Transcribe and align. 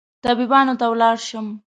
طبيبانو 0.25 0.73
ته 0.79 0.85
ولاړ 0.91 1.15
شم 1.27 1.47